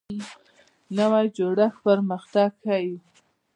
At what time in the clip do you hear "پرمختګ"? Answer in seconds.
1.85-2.49